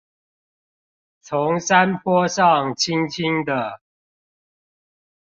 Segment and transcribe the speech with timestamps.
[1.21, 3.79] 從山坡上輕輕地